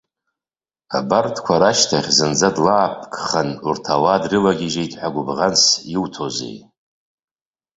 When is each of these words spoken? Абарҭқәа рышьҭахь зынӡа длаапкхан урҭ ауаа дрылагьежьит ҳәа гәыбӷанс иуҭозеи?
Абарҭқәа 0.97 1.61
рышьҭахь 1.61 2.09
зынӡа 2.17 2.49
длаапкхан 2.55 3.49
урҭ 3.67 3.85
ауаа 3.95 4.21
дрылагьежьит 4.23 4.93
ҳәа 4.99 5.13
гәыбӷанс 5.13 5.63
иуҭозеи? 5.93 6.57